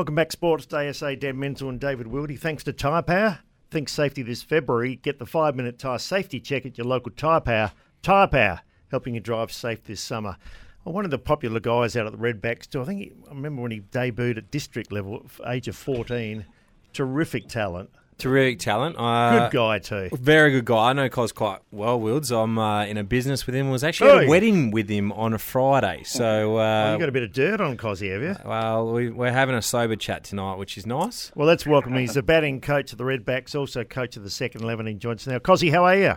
Welcome 0.00 0.14
back, 0.14 0.30
Sports 0.30 0.66
Day. 0.66 0.88
ASA 0.88 1.16
Dan 1.16 1.38
Menzel 1.38 1.68
and 1.68 1.80
David 1.80 2.06
Wildy. 2.06 2.38
Thanks 2.38 2.62
to 2.62 2.72
Tyre 2.72 3.02
Power. 3.02 3.40
Think 3.72 3.88
safety 3.88 4.22
this 4.22 4.40
February. 4.40 4.96
Get 4.96 5.18
the 5.18 5.26
five 5.26 5.56
minute 5.56 5.80
tyre 5.80 5.98
safety 5.98 6.38
check 6.38 6.64
at 6.64 6.78
your 6.78 6.86
local 6.86 7.10
Tyre 7.10 7.40
Power. 7.40 7.72
Tyre 8.00 8.28
Power, 8.28 8.60
helping 8.92 9.14
you 9.14 9.20
drive 9.20 9.50
safe 9.50 9.82
this 9.82 10.00
summer. 10.00 10.36
Well, 10.84 10.94
one 10.94 11.04
of 11.04 11.10
the 11.10 11.18
popular 11.18 11.58
guys 11.58 11.96
out 11.96 12.06
at 12.06 12.12
the 12.12 12.18
Redbacks, 12.18 12.68
too. 12.68 12.80
I 12.80 12.84
think 12.84 13.00
he, 13.00 13.12
I 13.26 13.34
remember 13.34 13.62
when 13.62 13.72
he 13.72 13.80
debuted 13.80 14.38
at 14.38 14.50
district 14.52 14.92
level, 14.92 15.26
age 15.46 15.66
of 15.66 15.76
14. 15.76 16.46
Terrific 16.92 17.48
talent. 17.48 17.90
Terrific 18.20 18.58
talent. 18.60 18.96
Uh, 18.98 19.48
Good 19.48 19.56
guy, 19.56 19.78
too. 19.78 20.08
Very 20.12 20.50
good 20.52 20.64
guy. 20.64 20.90
I 20.90 20.92
know 20.92 21.08
Cos 21.08 21.32
quite 21.32 21.60
well, 21.70 21.98
Wilds. 22.00 22.30
I'm 22.30 22.58
uh, 22.58 22.84
in 22.84 22.96
a 22.96 23.04
business 23.04 23.46
with 23.46 23.54
him. 23.54 23.70
was 23.70 23.82
actually 23.82 24.10
at 24.10 24.18
Hey. 24.20 24.26
a 24.26 24.28
wedding 24.28 24.70
with 24.70 24.88
him 24.88 25.10
on 25.12 25.32
a 25.34 25.38
Friday. 25.38 26.02
So, 26.04 26.54
Well, 26.54 26.88
uh, 26.90 26.92
you 26.92 26.98
got 26.98 27.08
a 27.08 27.12
bit 27.12 27.22
of 27.22 27.32
dirt 27.32 27.60
on 27.60 27.76
Cosy, 27.76 28.10
have 28.10 28.22
you? 28.22 28.36
well, 28.44 28.92
we, 28.92 29.10
we're 29.10 29.32
having 29.32 29.54
a 29.54 29.62
sober 29.62 29.96
chat 29.96 30.24
tonight, 30.24 30.56
which 30.56 30.76
is 30.78 30.86
nice. 30.86 31.32
Well, 31.34 31.46
let's 31.48 31.66
welcome 31.66 31.94
him. 31.94 32.00
He's 32.00 32.14
the 32.14 32.22
batting 32.22 32.60
coach 32.60 32.92
of 32.92 32.98
the 32.98 33.04
Redbacks, 33.04 33.54
also 33.54 33.84
coach 33.84 34.16
of 34.16 34.22
the 34.22 34.30
second 34.30 34.62
11 34.62 34.86
in 34.86 34.98
Johnson. 34.98 35.32
Now, 35.32 35.38
Cozzy, 35.38 35.70
how 35.72 35.84
are 35.84 35.96
you? 35.96 36.14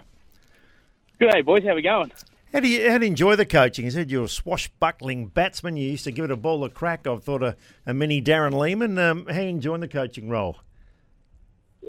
Good 1.19 1.31
day, 1.31 1.41
boys. 1.41 1.63
How 1.63 1.75
we 1.75 1.81
going? 1.81 2.11
How 2.51 2.59
do 2.59 2.67
you 2.67 2.89
how 2.91 2.99
do 2.99 3.05
you 3.05 3.09
enjoy 3.09 3.35
the 3.35 3.45
coaching? 3.47 3.85
You 3.85 3.91
said 3.91 4.11
you're 4.11 4.25
a 4.25 4.29
swashbuckling 4.29 5.27
batsman. 5.27 5.75
You 5.75 5.89
used 5.89 6.03
to 6.03 6.11
give 6.11 6.25
it 6.25 6.31
a 6.31 6.35
ball 6.35 6.63
of 6.63 6.73
crack. 6.75 7.07
I've 7.07 7.23
thought 7.23 7.41
a, 7.41 7.55
a 7.87 7.93
mini 7.95 8.21
Darren 8.21 8.53
Lehmann. 8.53 8.97
Um, 8.99 9.25
how 9.25 9.39
you 9.41 9.47
enjoying 9.49 9.81
the 9.81 9.87
coaching 9.87 10.29
role? 10.29 10.57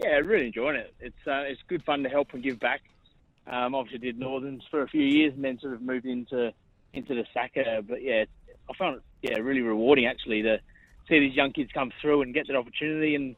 Yeah, 0.03 0.17
really 0.19 0.47
enjoying 0.47 0.77
it. 0.77 0.95
It's 1.01 1.27
uh, 1.27 1.43
it's 1.47 1.61
good 1.69 1.85
fun 1.85 2.03
to 2.03 2.09
help 2.09 2.33
and 2.33 2.43
give 2.43 2.59
back. 2.59 2.83
Um, 3.47 3.75
obviously 3.75 3.99
did 3.99 4.19
Northerns 4.19 4.63
for 4.71 4.83
a 4.83 4.89
few 4.89 5.03
years 5.03 5.35
and 5.35 5.45
then 5.45 5.59
sort 5.61 5.75
of 5.75 5.83
moved 5.83 6.07
into 6.07 6.53
into 6.93 7.15
the 7.15 7.25
SACA. 7.35 7.85
But 7.87 8.03
yeah, 8.03 8.25
I 8.69 8.75
found 8.77 8.97
it 8.97 9.03
yeah 9.31 9.39
really 9.39 9.61
rewarding 9.61 10.07
actually 10.07 10.43
to 10.43 10.59
see 11.09 11.21
these 11.21 11.35
young 11.35 11.53
kids 11.53 11.71
come 11.73 11.93
through 12.01 12.23
and 12.23 12.35
get 12.35 12.47
that 12.49 12.57
opportunity 12.57 13.15
and 13.15 13.37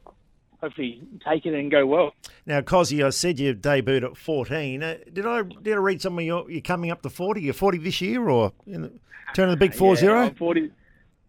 hopefully 0.61 1.01
take 1.27 1.45
it 1.45 1.53
and 1.53 1.69
go 1.69 1.85
well. 1.85 2.13
Now, 2.45 2.61
Cozzy, 2.61 3.05
I 3.05 3.09
said 3.09 3.39
you 3.39 3.53
debuted 3.53 4.03
at 4.03 4.17
14. 4.17 4.81
Uh, 4.81 4.97
did 5.11 5.25
I 5.25 5.43
did 5.43 5.73
I 5.73 5.77
read 5.77 6.01
somewhere 6.01 6.25
you're, 6.25 6.49
you're 6.49 6.61
coming 6.61 6.91
up 6.91 7.01
to 7.03 7.09
40? 7.09 7.41
You're 7.41 7.53
40 7.53 7.77
this 7.79 8.01
year 8.01 8.27
or 8.27 8.53
in 8.65 8.81
the, 8.83 8.91
turn 9.33 9.49
of 9.49 9.51
the 9.51 9.57
big 9.57 9.75
4 9.75 9.95
yeah, 9.95 9.99
0? 9.99 10.19
I'm 10.19 10.35
Forty. 10.35 10.71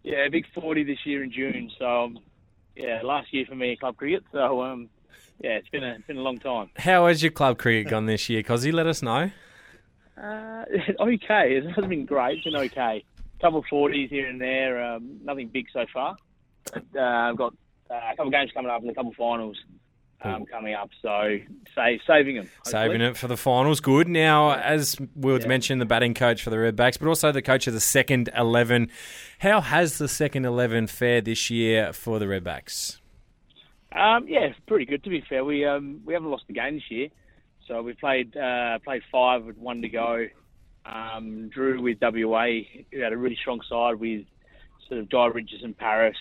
Yeah, 0.05 0.29
big 0.31 0.47
forty 0.55 0.85
this 0.85 1.05
year 1.05 1.23
in 1.23 1.31
June. 1.31 1.71
So 1.79 2.05
um, 2.05 2.19
yeah, 2.75 3.01
last 3.03 3.33
year 3.35 3.45
for 3.47 3.55
me 3.55 3.77
club 3.77 3.97
cricket. 3.97 4.25
So 4.33 4.63
um, 4.63 4.89
yeah, 5.41 5.51
it's 5.51 5.69
been 5.69 5.85
a 5.85 5.95
it's 5.95 6.07
been 6.07 6.17
a 6.17 6.23
long 6.23 6.39
time. 6.39 6.71
How 6.77 7.07
has 7.07 7.23
your 7.23 7.33
club 7.33 7.59
cricket 7.59 7.91
gone 7.91 8.07
this 8.07 8.29
year, 8.29 8.43
Cosy? 8.43 8.73
Let 8.73 8.87
us 8.87 9.03
know. 9.03 9.31
Uh, 10.21 10.65
okay. 11.01 11.57
It 11.57 11.67
hasn't 11.69 11.89
been 11.89 12.05
great. 12.05 12.39
It's 12.39 12.45
been 12.45 12.57
okay. 12.57 13.05
couple 13.41 13.61
of 13.61 13.67
40s 13.67 14.09
here 14.09 14.27
and 14.27 14.41
there. 14.41 14.83
Um, 14.83 15.21
nothing 15.23 15.49
big 15.49 15.67
so 15.73 15.87
far. 15.93 16.17
But, 16.73 16.85
uh, 16.97 17.03
I've 17.03 17.37
got 17.37 17.55
uh, 17.91 17.95
a 17.95 18.17
couple 18.17 18.27
of 18.27 18.33
games 18.33 18.51
coming 18.53 18.71
up 18.71 18.83
and 18.83 18.91
a 18.91 18.95
couple 18.95 19.11
of 19.11 19.17
finals 19.17 19.57
um, 20.23 20.47
coming 20.47 20.75
up. 20.75 20.91
So 21.01 21.39
save, 21.75 22.01
saving 22.07 22.37
them. 22.37 22.51
Saving 22.65 23.01
it 23.01 23.17
for 23.17 23.29
the 23.29 23.37
finals. 23.37 23.81
Good. 23.81 24.09
Now, 24.09 24.53
as 24.53 24.97
Wilds 25.15 25.47
mentioned, 25.47 25.81
the 25.81 25.87
batting 25.87 26.15
coach 26.15 26.43
for 26.43 26.51
the 26.51 26.57
Redbacks, 26.57 26.99
but 26.99 27.09
also 27.09 27.33
the 27.33 27.43
coach 27.43 27.67
of 27.67 27.75
the 27.75 27.81
second 27.81 28.29
11. 28.37 28.91
How 29.39 29.61
has 29.61 29.99
the 29.99 30.09
second 30.09 30.45
11 30.45 30.89
fared 30.89 31.25
this 31.25 31.51
year 31.51 31.93
for 31.93 32.19
the 32.19 32.27
Redbacks? 32.27 32.99
Um, 33.91 34.29
yeah, 34.29 34.53
pretty 34.67 34.85
good 34.85 35.05
to 35.05 35.11
be 35.11 35.23
fair. 35.29 35.45
We 35.45 35.65
um, 35.65 36.03
we 36.05 36.15
haven't 36.15 36.31
lost 36.31 36.45
a 36.49 36.53
game 36.53 36.75
this 36.75 36.91
year, 36.91 37.09
so 37.67 37.83
we 37.83 37.95
played 37.95 38.37
uh, 38.37 38.79
played 38.85 39.03
five 39.11 39.45
with 39.45 39.57
one 39.57 39.83
to 39.83 39.89
go. 39.89 40.27
Um, 40.85 41.49
drew 41.49 41.83
with 41.83 41.99
WA, 42.01 42.47
who 42.93 43.01
had 43.01 43.13
a 43.13 43.17
really 43.17 43.37
strong 43.37 43.61
side 43.69 43.97
with 43.97 44.25
sort 44.89 45.01
of 45.01 45.11
Guy 45.11 45.29
and 45.63 45.77
Paris, 45.77 46.17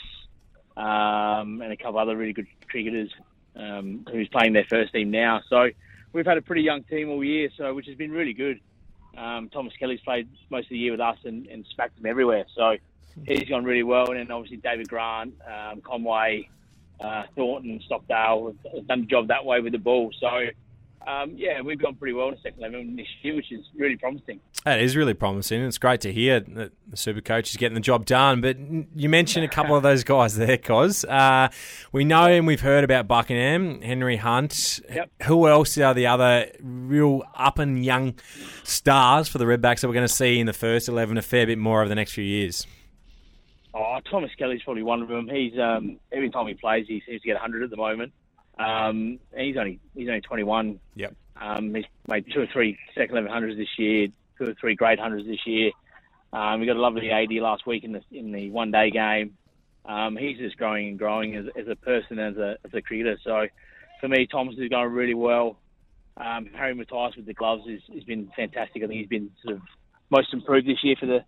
um, 0.76 1.62
and 1.62 1.72
a 1.72 1.78
couple 1.78 2.00
other 2.00 2.18
really 2.18 2.34
good 2.34 2.48
cricketers 2.70 3.10
um, 3.56 4.06
who's 4.12 4.28
playing 4.30 4.54
their 4.54 4.66
first 4.66 4.94
team 4.94 5.12
now. 5.12 5.42
So 5.50 5.70
we've 6.14 6.26
had 6.26 6.38
a 6.38 6.42
pretty 6.42 6.64
young 6.64 6.84
team 6.84 7.10
all 7.10 7.24
year, 7.24 7.50
so 7.58 7.74
which 7.74 7.88
has 7.88 7.96
been 7.96 8.12
really 8.12 8.34
good. 8.34 8.60
Um, 9.18 9.50
Thomas 9.50 9.74
Kelly's 9.80 10.02
played 10.02 10.30
most 10.50 10.66
of 10.66 10.70
the 10.70 10.78
year 10.78 10.92
with 10.92 11.02
us 11.02 11.18
and, 11.24 11.48
and 11.48 11.66
smacked 11.74 11.96
them 11.96 12.06
everywhere. 12.06 12.46
So 12.56 12.76
he's 13.26 13.50
gone 13.50 13.64
really 13.64 13.84
well. 13.84 14.12
And 14.12 14.20
then 14.20 14.32
obviously 14.32 14.58
David 14.58 14.88
Grant, 14.88 15.34
um, 15.46 15.82
Conway, 15.82 16.50
uh, 17.00 17.24
Thornton, 17.36 17.82
Stockdale 17.86 18.56
have, 18.74 18.88
done 18.88 19.02
the 19.02 19.08
job 19.08 19.28
that 19.28 19.46
way 19.46 19.60
with 19.62 19.74
the 19.74 19.80
ball. 19.80 20.12
So 20.20 20.28
um, 21.08 21.36
yeah, 21.38 21.62
we've 21.62 21.80
gone 21.80 21.96
pretty 21.96 22.14
well 22.14 22.28
in 22.28 22.36
the 22.36 22.42
second 22.42 22.60
eleven 22.60 22.96
this 22.98 23.08
year, 23.22 23.36
which 23.36 23.50
is 23.52 23.66
really 23.78 23.96
promising. 23.96 24.42
That 24.66 24.82
is 24.82 24.98
really 24.98 25.14
promising. 25.14 25.64
It's 25.64 25.78
great 25.78 26.02
to 26.02 26.12
hear 26.12 26.42
that 26.42 26.74
the 26.86 26.98
super 26.98 27.22
coach 27.22 27.50
is 27.50 27.56
getting 27.56 27.76
the 27.76 27.82
job 27.82 28.06
done. 28.06 28.42
But 28.42 28.58
you 28.60 29.08
mentioned 29.08 29.46
a 29.46 29.48
couple 29.48 29.78
of 29.78 29.84
those 29.84 30.04
guys 30.04 30.36
there, 30.36 30.58
Cos. 30.58 31.06
Uh, 31.06 31.48
we 31.94 32.04
know 32.04 32.26
and 32.26 32.46
we've 32.46 32.60
heard 32.60 32.84
about 32.84 33.08
Buckingham, 33.08 33.82
Henry 33.82 34.18
Hunt. 34.18 34.82
Yep. 34.90 35.10
Who 35.24 35.48
else 35.48 35.78
are 35.78 35.94
the 35.94 36.08
other 36.08 36.52
real 36.60 37.24
up 37.36 37.58
and 37.58 37.86
young 37.86 38.16
stars 38.64 39.30
for 39.30 39.38
the 39.38 39.46
Redbacks 39.46 39.80
that 39.80 39.88
we're 39.88 39.94
going 39.94 40.08
to 40.08 40.14
see 40.14 40.42
in 40.42 40.46
the 40.46 40.54
first 40.54 40.90
11 40.90 41.18
a 41.18 41.22
fair 41.22 41.46
bit 41.46 41.58
more 41.58 41.80
over 41.80 41.88
the 41.88 41.96
next 41.96 42.12
few 42.12 42.26
years? 42.26 42.68
Oh, 43.78 44.00
Thomas 44.10 44.32
Kelly's 44.38 44.64
probably 44.64 44.82
one 44.82 45.04
of 45.04 45.08
them. 45.08 45.30
He's 45.30 45.54
um, 45.60 46.00
every 46.12 46.32
time 46.32 46.48
he 46.48 46.56
plays, 46.56 46.86
he 46.88 47.04
seems 47.06 47.22
to 47.22 47.28
get 47.28 47.36
100 47.36 47.64
at 47.64 47.70
the 47.70 47.78
moment. 47.78 48.12
Um, 48.58 49.20
and 49.34 49.42
he's 49.42 49.56
only 49.58 49.80
he's 49.94 50.08
only 50.08 50.22
21. 50.22 50.80
Yep. 50.96 51.16
Um, 51.40 51.76
he's 51.76 51.86
made 52.08 52.26
two 52.34 52.42
or 52.42 52.48
three 52.52 52.78
second 52.96 53.12
eleven 53.12 53.32
hundreds 53.32 53.58
this 53.58 53.78
year, 53.78 54.08
two 54.38 54.50
or 54.50 54.56
three 54.60 54.76
great 54.76 55.00
hundreds 55.00 55.28
this 55.28 55.46
year. 55.46 55.72
Um, 56.34 56.60
we 56.60 56.66
got 56.66 56.76
a 56.76 56.82
lovely 56.82 57.12
AD 57.12 57.32
last 57.34 57.68
week 57.68 57.84
in 57.84 57.92
the 57.92 58.02
in 58.12 58.32
the 58.32 58.50
one 58.50 58.72
day 58.72 58.90
game. 58.90 59.38
Um, 59.86 60.18
he's 60.18 60.38
just 60.38 60.58
growing 60.58 60.90
and 60.90 61.00
growing 61.00 61.36
as, 61.36 61.46
as 61.56 61.68
a 61.68 61.76
person, 61.76 62.18
as 62.18 62.36
a 62.38 62.58
as 62.66 62.74
a 62.74 62.82
cricketer. 62.82 63.18
So 63.24 63.46
for 64.02 64.08
me, 64.08 64.26
Thomas 64.26 64.56
is 64.58 64.70
going 64.70 64.92
really 64.92 65.14
well. 65.14 65.60
Um, 66.18 66.50
Harry 66.56 66.74
Matthias 66.74 67.16
with 67.16 67.28
the 67.28 67.36
gloves 67.36 67.64
has, 67.70 67.82
has 67.94 68.04
been 68.04 68.32
fantastic. 68.36 68.84
I 68.84 68.88
think 68.88 69.02
he's 69.02 69.08
been 69.08 69.30
sort 69.44 69.58
of 69.58 69.62
most 70.10 70.34
improved 70.34 70.68
this 70.68 70.84
year 70.84 70.96
for 71.00 71.06
the 71.06 71.24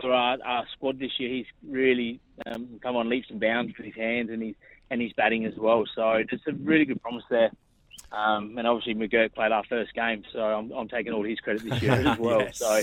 for 0.00 0.12
our, 0.12 0.38
our 0.44 0.64
squad 0.72 0.98
this 0.98 1.12
year. 1.18 1.30
He's 1.30 1.46
really 1.66 2.20
um, 2.46 2.80
come 2.82 2.96
on 2.96 3.08
leaps 3.08 3.30
and 3.30 3.40
bounds 3.40 3.72
with 3.76 3.86
his 3.86 3.94
hands 3.94 4.30
and 4.30 4.42
his 4.42 4.54
and 4.90 5.00
his 5.00 5.12
batting 5.14 5.44
as 5.44 5.54
well. 5.56 5.84
So 5.94 6.22
there's 6.28 6.42
a 6.46 6.52
really 6.52 6.84
good 6.84 7.02
promise 7.02 7.24
there. 7.30 7.50
Um, 8.12 8.56
and 8.58 8.66
obviously 8.66 8.94
McGurk 8.94 9.34
played 9.34 9.50
our 9.50 9.64
first 9.64 9.92
game, 9.94 10.22
so 10.32 10.38
I'm, 10.38 10.70
I'm 10.72 10.88
taking 10.88 11.12
all 11.12 11.24
his 11.24 11.40
credit 11.40 11.64
this 11.64 11.82
year 11.82 11.92
as 11.92 12.18
well. 12.18 12.40
Yes. 12.44 12.58
So 12.58 12.82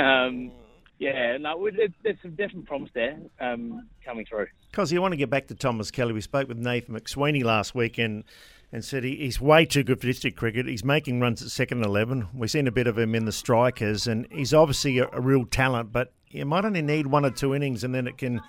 um, 0.00 0.52
yeah, 0.98 1.36
no, 1.38 1.68
there's 2.04 2.16
some 2.22 2.36
definite 2.36 2.66
promise 2.66 2.90
there 2.94 3.18
um, 3.40 3.88
coming 4.04 4.24
through. 4.24 4.46
Cos, 4.72 4.94
I 4.94 4.98
want 4.98 5.12
to 5.12 5.16
get 5.16 5.30
back 5.30 5.48
to 5.48 5.54
Thomas 5.54 5.90
Kelly. 5.90 6.12
We 6.12 6.20
spoke 6.20 6.48
with 6.48 6.58
Nathan 6.58 6.94
McSweeney 6.94 7.42
last 7.42 7.74
week 7.74 7.98
and, 7.98 8.22
and 8.70 8.84
said 8.84 9.02
he, 9.02 9.16
he's 9.16 9.40
way 9.40 9.66
too 9.66 9.82
good 9.82 10.00
for 10.00 10.06
district 10.06 10.38
cricket. 10.38 10.66
He's 10.66 10.84
making 10.84 11.20
runs 11.20 11.42
at 11.42 11.50
second 11.50 11.84
11. 11.84 12.28
We've 12.32 12.50
seen 12.50 12.68
a 12.68 12.72
bit 12.72 12.86
of 12.86 12.96
him 12.96 13.16
in 13.16 13.24
the 13.24 13.32
strikers, 13.32 14.06
and 14.06 14.28
he's 14.30 14.54
obviously 14.54 14.98
a, 14.98 15.08
a 15.12 15.20
real 15.20 15.44
talent, 15.44 15.92
but 15.92 16.12
you 16.32 16.46
might 16.46 16.64
only 16.64 16.82
need 16.82 17.06
one 17.06 17.24
or 17.24 17.30
two 17.30 17.54
innings 17.54 17.84
and 17.84 17.94
then 17.94 18.06
it 18.06 18.18
can 18.18 18.40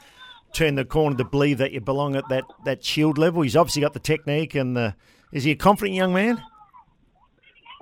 turn 0.54 0.76
the 0.76 0.86
corner 0.86 1.18
to 1.18 1.24
believe 1.24 1.58
that 1.58 1.72
you 1.72 1.82
belong 1.82 2.16
at 2.16 2.28
that, 2.30 2.46
that 2.66 2.84
shield 2.84 3.18
level. 3.18 3.42
He's 3.42 3.56
obviously 3.56 3.82
got 3.82 3.94
the 3.94 4.00
technique 4.00 4.56
and 4.56 4.76
the. 4.78 4.96
Is 5.32 5.44
he 5.44 5.52
a 5.52 5.56
confident 5.56 5.96
young 5.96 6.14
man? 6.14 6.42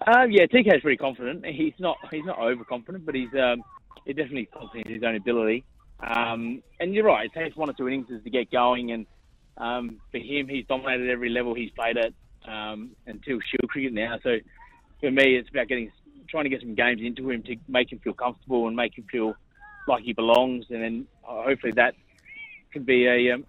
Um, 0.07 0.31
yeah, 0.31 0.45
TK's 0.45 0.81
pretty 0.81 0.97
confident. 0.97 1.45
He's 1.45 1.73
not 1.77 1.97
he's 2.09 2.25
not 2.25 2.39
overconfident, 2.39 3.05
but 3.05 3.13
he's 3.13 3.33
um, 3.33 3.61
definitely 4.07 4.47
confident 4.47 4.87
in 4.87 4.93
his 4.95 5.03
own 5.03 5.15
ability. 5.15 5.63
Um, 5.99 6.63
and 6.79 6.95
you're 6.95 7.03
right, 7.03 7.25
it 7.25 7.37
takes 7.37 7.55
one 7.55 7.69
or 7.69 7.73
two 7.73 7.87
innings 7.87 8.07
to 8.07 8.29
get 8.29 8.49
going. 8.51 8.91
And 8.91 9.05
um, 9.57 9.99
for 10.11 10.17
him, 10.17 10.47
he's 10.47 10.65
dominated 10.67 11.09
every 11.09 11.29
level 11.29 11.53
he's 11.53 11.69
played 11.71 11.97
at 11.97 12.13
um, 12.51 12.91
until 13.05 13.39
Shield 13.41 13.69
cricket 13.69 13.93
now. 13.93 14.17
So 14.23 14.37
for 15.01 15.11
me, 15.11 15.35
it's 15.35 15.49
about 15.49 15.67
getting 15.67 15.91
trying 16.29 16.45
to 16.45 16.49
get 16.49 16.61
some 16.61 16.73
games 16.73 17.01
into 17.03 17.29
him 17.29 17.43
to 17.43 17.57
make 17.67 17.91
him 17.91 17.99
feel 17.99 18.13
comfortable 18.13 18.67
and 18.67 18.75
make 18.75 18.97
him 18.97 19.05
feel 19.11 19.35
like 19.87 20.03
he 20.03 20.13
belongs. 20.13 20.65
And 20.69 20.81
then 20.81 21.07
hopefully 21.21 21.73
that 21.75 21.95
can 22.71 22.83
be 22.83 23.07
a 23.07 23.33
um, 23.33 23.45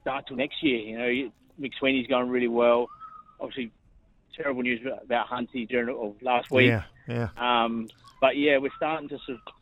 start 0.00 0.26
to 0.28 0.34
next 0.34 0.62
year. 0.62 0.78
You 0.78 0.98
know, 0.98 1.30
McSweeney's 1.60 2.06
going 2.06 2.28
really 2.28 2.48
well. 2.48 2.88
Obviously, 3.40 3.70
terrible 4.34 4.62
news 4.62 4.80
about 5.02 5.28
Hunty 5.28 5.68
during 5.68 5.88
of 5.88 6.20
last 6.22 6.50
week. 6.50 6.68
Yeah, 6.68 6.84
yeah. 7.08 7.28
Um, 7.36 7.88
but 8.20 8.36
yeah, 8.36 8.58
we're 8.58 8.70
starting 8.76 9.08
to 9.08 9.18
sort 9.26 9.38
of 9.38 9.54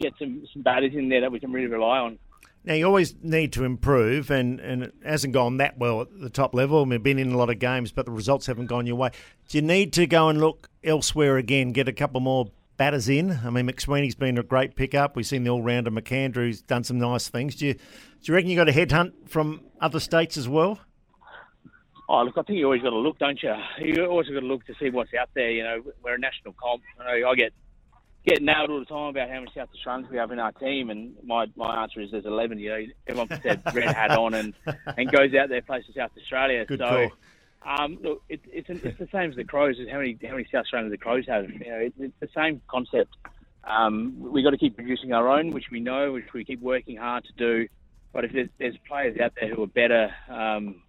get 0.00 0.12
some, 0.18 0.44
some 0.52 0.62
batters 0.62 0.92
in 0.94 1.08
there 1.08 1.20
that 1.20 1.32
we 1.32 1.40
can 1.40 1.52
really 1.52 1.68
rely 1.68 1.98
on. 1.98 2.18
Now 2.64 2.74
you 2.74 2.86
always 2.86 3.14
need 3.22 3.52
to 3.54 3.64
improve, 3.64 4.30
and, 4.30 4.60
and 4.60 4.84
it 4.84 4.94
hasn't 5.04 5.32
gone 5.32 5.56
that 5.56 5.78
well 5.78 6.02
at 6.02 6.20
the 6.20 6.30
top 6.30 6.54
level. 6.54 6.84
We've 6.86 7.02
been 7.02 7.18
in 7.18 7.32
a 7.32 7.36
lot 7.36 7.50
of 7.50 7.58
games, 7.58 7.90
but 7.90 8.06
the 8.06 8.12
results 8.12 8.46
haven't 8.46 8.66
gone 8.66 8.86
your 8.86 8.94
way. 8.94 9.10
Do 9.48 9.58
you 9.58 9.62
need 9.62 9.92
to 9.94 10.06
go 10.06 10.28
and 10.28 10.40
look 10.40 10.68
elsewhere 10.84 11.38
again, 11.38 11.72
get 11.72 11.88
a 11.88 11.92
couple 11.92 12.20
more 12.20 12.50
batters 12.82 13.08
in? 13.08 13.38
I 13.44 13.50
mean, 13.50 13.68
McSweeney's 13.68 14.16
been 14.16 14.36
a 14.38 14.42
great 14.42 14.74
pickup. 14.74 15.14
We've 15.14 15.24
seen 15.24 15.44
the 15.44 15.50
all-rounder 15.50 15.92
McAndrew 15.92 16.34
who's 16.34 16.62
done 16.62 16.82
some 16.82 16.98
nice 16.98 17.28
things. 17.28 17.54
Do 17.54 17.68
you, 17.68 17.74
do 17.74 17.80
you 18.24 18.34
reckon 18.34 18.50
you 18.50 18.56
got 18.56 18.68
a 18.68 18.72
headhunt 18.72 19.28
from 19.28 19.60
other 19.80 20.00
states 20.00 20.36
as 20.36 20.48
well? 20.48 20.80
Oh, 22.08 22.24
look, 22.24 22.36
I 22.36 22.42
think 22.42 22.58
you 22.58 22.64
always 22.64 22.82
got 22.82 22.90
to 22.90 22.98
look, 22.98 23.20
don't 23.20 23.40
you? 23.40 23.54
You 23.78 24.06
always 24.06 24.26
got 24.26 24.40
to 24.40 24.46
look 24.46 24.66
to 24.66 24.74
see 24.80 24.90
what's 24.90 25.14
out 25.14 25.28
there. 25.32 25.52
You 25.52 25.62
know, 25.62 25.80
we're 26.02 26.16
a 26.16 26.18
national 26.18 26.54
comp. 26.54 26.82
I, 26.98 27.20
know 27.20 27.30
I 27.30 27.34
get 27.36 27.52
get 28.26 28.42
nailed 28.42 28.70
all 28.70 28.80
the 28.80 28.84
time 28.84 29.10
about 29.10 29.28
how 29.28 29.34
many 29.34 29.52
South 29.54 29.68
Australians 29.76 30.10
we 30.10 30.16
have 30.16 30.32
in 30.32 30.40
our 30.40 30.50
team, 30.50 30.90
and 30.90 31.14
my, 31.22 31.46
my 31.54 31.82
answer 31.82 32.00
is 32.00 32.10
there's 32.10 32.26
11. 32.26 32.58
You 32.58 32.68
know, 32.68 32.84
everyone 33.06 33.28
puts 33.28 33.44
their 33.44 33.62
red 33.72 33.94
hat 33.94 34.10
on 34.10 34.34
and, 34.34 34.54
and 34.96 35.08
goes 35.12 35.32
out 35.34 35.50
there, 35.50 35.62
plays 35.62 35.84
for 35.86 35.92
South 35.92 36.10
Australia. 36.20 36.64
Good 36.64 36.80
so, 36.80 37.10
um, 37.64 37.98
look, 38.02 38.22
it, 38.28 38.40
it's 38.46 38.68
it's 38.68 38.98
the 38.98 39.08
same 39.12 39.30
as 39.30 39.36
the 39.36 39.44
Crows. 39.44 39.76
How 39.90 39.98
many 39.98 40.18
how 40.22 40.32
many 40.32 40.46
South 40.50 40.62
Australians 40.62 40.92
the 40.92 40.98
Crows 40.98 41.24
have? 41.28 41.48
You 41.50 41.70
know, 41.70 41.78
it, 41.78 41.94
it's 41.98 42.14
the 42.20 42.28
same 42.34 42.60
concept. 42.68 43.14
Um, 43.64 44.16
we 44.18 44.42
got 44.42 44.50
to 44.50 44.58
keep 44.58 44.76
producing 44.76 45.12
our 45.12 45.28
own, 45.28 45.50
which 45.52 45.66
we 45.70 45.80
know, 45.80 46.12
which 46.12 46.32
we 46.34 46.44
keep 46.44 46.60
working 46.60 46.96
hard 46.96 47.24
to 47.24 47.32
do. 47.36 47.68
But 48.12 48.24
if 48.24 48.32
there's, 48.32 48.48
there's 48.58 48.76
players 48.88 49.18
out 49.20 49.32
there 49.40 49.54
who 49.54 49.62
are 49.62 49.68
better, 49.68 50.10
um, 50.28 50.82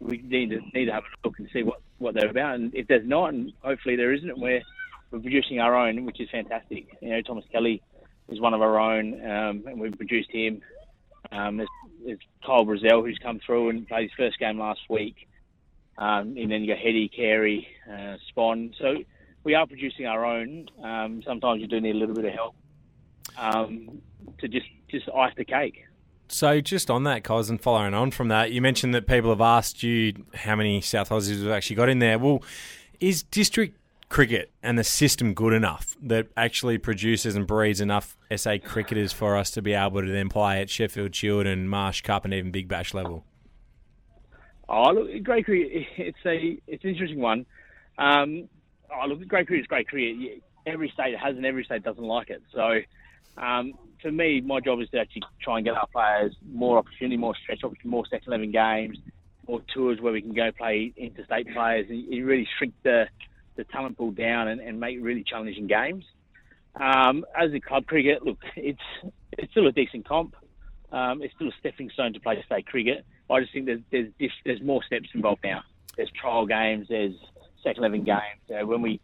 we 0.00 0.18
need 0.18 0.50
to 0.50 0.60
need 0.74 0.86
to 0.86 0.92
have 0.92 1.04
a 1.04 1.28
look 1.28 1.38
and 1.38 1.48
see 1.52 1.62
what, 1.62 1.80
what 1.98 2.14
they're 2.14 2.30
about. 2.30 2.54
And 2.56 2.74
if 2.74 2.88
there's 2.88 3.06
not, 3.06 3.34
and 3.34 3.52
hopefully 3.60 3.96
there 3.96 4.12
isn't, 4.12 4.38
we're 4.38 4.62
we're 5.10 5.20
producing 5.20 5.60
our 5.60 5.74
own, 5.74 6.06
which 6.06 6.20
is 6.20 6.30
fantastic. 6.30 6.86
You 7.00 7.10
know, 7.10 7.22
Thomas 7.22 7.44
Kelly 7.52 7.82
is 8.28 8.40
one 8.40 8.54
of 8.54 8.62
our 8.62 8.80
own, 8.80 9.14
um, 9.20 9.64
and 9.66 9.78
we've 9.78 9.96
produced 9.96 10.30
him. 10.30 10.62
Um, 11.30 11.58
there's, 11.58 11.68
there's 12.04 12.18
Kyle 12.44 12.64
Brazell 12.64 13.02
who's 13.02 13.18
come 13.22 13.38
through 13.44 13.70
and 13.70 13.86
played 13.86 14.04
his 14.04 14.12
first 14.16 14.38
game 14.38 14.58
last 14.58 14.80
week. 14.88 15.28
Um, 15.98 16.36
and 16.36 16.50
then 16.50 16.62
you 16.62 16.68
got 16.68 16.78
Hetty, 16.78 17.08
Carey, 17.08 17.66
uh, 17.90 18.16
Spawn. 18.28 18.74
So 18.78 18.96
we 19.44 19.54
are 19.54 19.66
producing 19.66 20.06
our 20.06 20.24
own. 20.24 20.68
Um, 20.82 21.22
sometimes 21.24 21.60
you 21.60 21.66
do 21.66 21.80
need 21.80 21.94
a 21.94 21.98
little 21.98 22.14
bit 22.14 22.24
of 22.24 22.32
help 22.32 22.54
um, 23.36 24.00
to 24.40 24.48
just 24.48 24.66
just 24.88 25.08
ice 25.14 25.32
the 25.36 25.44
cake. 25.44 25.84
So 26.28 26.60
just 26.60 26.90
on 26.90 27.04
that, 27.04 27.24
Cos, 27.24 27.50
and 27.50 27.60
following 27.60 27.92
on 27.92 28.10
from 28.10 28.28
that, 28.28 28.52
you 28.52 28.62
mentioned 28.62 28.94
that 28.94 29.06
people 29.06 29.30
have 29.30 29.40
asked 29.40 29.82
you 29.82 30.24
how 30.34 30.56
many 30.56 30.80
South 30.80 31.10
Aussies 31.10 31.42
have 31.42 31.52
actually 31.52 31.76
got 31.76 31.88
in 31.88 31.98
there. 31.98 32.18
Well, 32.18 32.42
is 33.00 33.22
district 33.22 33.78
cricket 34.08 34.52
and 34.62 34.78
the 34.78 34.84
system 34.84 35.34
good 35.34 35.52
enough 35.52 35.96
that 36.02 36.28
actually 36.36 36.78
produces 36.78 37.34
and 37.34 37.46
breeds 37.46 37.80
enough 37.80 38.16
SA 38.34 38.58
cricketers 38.62 39.12
for 39.12 39.36
us 39.36 39.50
to 39.50 39.62
be 39.62 39.72
able 39.72 40.02
to 40.02 40.10
then 40.10 40.28
play 40.28 40.60
at 40.60 40.70
Sheffield 40.70 41.14
Shield 41.14 41.46
and 41.46 41.68
Marsh 41.68 42.02
Cup 42.02 42.24
and 42.24 42.32
even 42.32 42.50
Big 42.50 42.68
Bash 42.68 42.94
level? 42.94 43.24
Oh, 44.68 44.92
look, 44.92 45.22
grade 45.22 45.44
cricket. 45.44 45.86
It's 45.96 46.18
a 46.26 46.58
it's 46.66 46.84
an 46.84 46.90
interesting 46.90 47.20
one. 47.20 47.46
Um, 47.98 48.48
oh, 48.90 49.06
look, 49.06 49.26
grade 49.28 49.46
cricket 49.46 49.62
is 49.62 49.66
grade 49.66 49.88
cricket. 49.88 50.42
Every 50.66 50.90
state 50.90 51.16
has 51.18 51.36
and 51.36 51.44
every 51.44 51.64
state 51.64 51.82
doesn't 51.82 52.02
like 52.02 52.30
it. 52.30 52.42
So, 52.54 52.80
um, 53.36 53.72
for 54.00 54.12
me, 54.12 54.40
my 54.40 54.60
job 54.60 54.80
is 54.80 54.88
to 54.90 54.98
actually 55.00 55.22
try 55.42 55.58
and 55.58 55.64
get 55.64 55.74
our 55.74 55.86
players 55.88 56.34
more 56.50 56.78
opportunity, 56.78 57.16
more 57.16 57.34
stretch 57.42 57.64
opportunity, 57.64 57.88
more 57.88 58.04
second 58.06 58.28
eleven 58.28 58.52
games, 58.52 58.98
more 59.48 59.60
tours 59.74 60.00
where 60.00 60.12
we 60.12 60.22
can 60.22 60.34
go 60.34 60.50
play 60.52 60.92
interstate 60.96 61.52
players, 61.52 61.86
and 61.88 61.98
you 61.98 62.24
really 62.24 62.48
shrink 62.58 62.74
the 62.82 63.06
the 63.56 63.64
talent 63.64 63.98
pool 63.98 64.12
down 64.12 64.48
and, 64.48 64.60
and 64.60 64.80
make 64.80 64.96
really 65.00 65.24
challenging 65.24 65.66
games. 65.66 66.04
Um, 66.74 67.24
as 67.38 67.52
a 67.52 67.60
club 67.60 67.86
cricket, 67.86 68.24
look, 68.24 68.38
it's 68.56 68.80
it's 69.32 69.50
still 69.50 69.66
a 69.66 69.72
decent 69.72 70.06
comp. 70.06 70.36
Um, 70.90 71.22
it's 71.22 71.34
still 71.34 71.48
a 71.48 71.52
stepping 71.58 71.90
stone 71.90 72.12
to 72.12 72.20
play 72.20 72.42
state 72.44 72.66
cricket. 72.66 73.04
I 73.30 73.40
just 73.40 73.52
think 73.52 73.66
there's 73.66 73.80
there's, 73.90 74.32
there's 74.44 74.62
more 74.62 74.82
steps 74.84 75.08
involved 75.14 75.42
now. 75.44 75.62
There's 75.96 76.10
trial 76.10 76.46
games. 76.46 76.86
There's 76.88 77.14
second 77.62 77.82
eleven 77.84 78.04
games. 78.04 78.40
When 78.48 78.82
we 78.82 79.00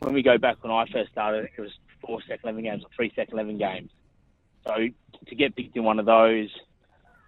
when 0.00 0.14
we 0.14 0.22
go 0.22 0.38
back 0.38 0.62
when 0.62 0.72
I 0.72 0.86
first 0.92 1.12
started, 1.12 1.48
it 1.56 1.60
was 1.60 1.70
four 2.00 2.20
second 2.22 2.40
eleven 2.44 2.64
games 2.64 2.84
or 2.84 2.90
three 2.94 3.12
second 3.14 3.34
eleven 3.34 3.58
games. 3.58 3.90
So 4.66 4.74
to 5.26 5.34
get 5.34 5.56
picked 5.56 5.76
in 5.76 5.84
one 5.84 5.98
of 5.98 6.06
those, 6.06 6.48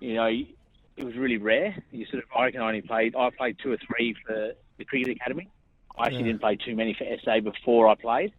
you 0.01 0.15
know, 0.15 0.27
it 0.27 1.05
was 1.05 1.17
really 1.17 1.39
rare. 1.39 1.75
You 1.91 2.05
sort 2.07 2.23
of, 2.23 2.29
I 2.37 2.45
reckon 2.45 2.61
I 2.61 2.69
only 2.69 2.83
played, 2.83 3.17
I 3.17 3.31
played 3.31 3.57
two 3.63 3.73
or 3.73 3.79
three 3.87 4.15
for 4.27 4.53
the 4.79 4.85
cricket 4.85 5.17
academy. 5.17 5.49
I 5.99 6.07
actually 6.07 6.21
yeah. 6.21 6.27
didn't 6.27 6.41
play 6.41 6.57
too 6.57 6.75
many 6.75 6.95
for 6.95 7.05
SA 7.25 7.41
before 7.41 7.89
I 7.89 7.95
played, 7.95 8.33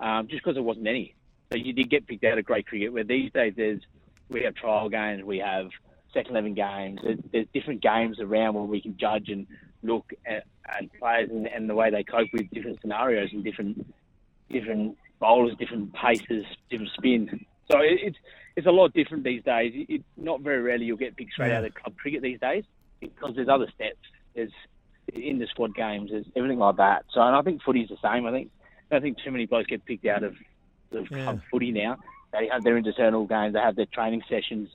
um, 0.00 0.28
just 0.28 0.42
because 0.42 0.54
there 0.54 0.62
wasn't 0.62 0.86
any. 0.86 1.14
So 1.50 1.58
you 1.58 1.72
did 1.72 1.90
get 1.90 2.06
picked 2.06 2.24
out 2.24 2.38
of 2.38 2.44
grade 2.44 2.66
cricket. 2.66 2.92
Where 2.92 3.04
these 3.04 3.30
days 3.32 3.54
there's 3.56 3.80
we 4.28 4.42
have 4.44 4.54
trial 4.54 4.88
games, 4.88 5.22
we 5.24 5.38
have 5.38 5.68
second 6.14 6.32
eleven 6.32 6.54
games. 6.54 7.00
There's, 7.32 7.46
different 7.54 7.82
games 7.82 8.20
around 8.20 8.54
where 8.54 8.64
we 8.64 8.80
can 8.80 8.96
judge 8.96 9.28
and 9.28 9.46
look 9.82 10.12
at, 10.26 10.44
at 10.66 10.92
players 10.98 11.30
and, 11.30 11.46
and 11.46 11.68
the 11.68 11.74
way 11.74 11.90
they 11.90 12.04
cope 12.04 12.28
with 12.32 12.50
different 12.50 12.80
scenarios 12.80 13.30
and 13.32 13.44
different 13.44 13.86
different 14.50 14.96
bowlers, 15.18 15.56
different 15.58 15.92
paces, 15.94 16.44
different 16.70 16.90
spin. 16.96 17.46
So 17.70 17.78
it, 17.80 17.98
it's 18.02 18.18
it's 18.56 18.66
a 18.66 18.70
lot 18.70 18.92
different 18.92 19.24
these 19.24 19.42
days. 19.42 19.72
It, 19.74 19.94
it, 19.94 20.04
not 20.16 20.40
very 20.40 20.60
rarely 20.60 20.84
you'll 20.84 20.96
get 20.96 21.16
picked 21.16 21.32
straight 21.32 21.48
yeah. 21.48 21.58
out 21.58 21.64
of 21.64 21.74
club 21.74 21.96
cricket 21.96 22.22
these 22.22 22.40
days 22.40 22.64
because 23.00 23.34
there's 23.34 23.48
other 23.48 23.66
steps. 23.74 23.98
There's 24.34 24.52
in 25.12 25.38
the 25.38 25.46
squad 25.46 25.74
games, 25.74 26.10
there's 26.10 26.26
everything 26.36 26.58
like 26.58 26.76
that. 26.76 27.04
So, 27.12 27.20
and 27.20 27.34
I 27.34 27.42
think 27.42 27.62
footy's 27.62 27.88
the 27.88 27.96
same. 28.02 28.26
I 28.26 28.30
think 28.30 28.50
I 28.90 28.94
don't 28.94 29.02
think 29.02 29.18
too 29.18 29.30
many 29.30 29.46
blokes 29.46 29.66
get 29.66 29.84
picked 29.84 30.06
out 30.06 30.22
of 30.22 30.34
the 30.90 31.06
yeah. 31.10 31.24
club 31.24 31.40
footy 31.50 31.72
now. 31.72 31.98
They 32.32 32.48
have 32.50 32.62
their 32.62 32.76
internal 32.76 33.26
games, 33.26 33.54
they 33.54 33.60
have 33.60 33.76
their 33.76 33.86
training 33.86 34.22
sessions. 34.28 34.68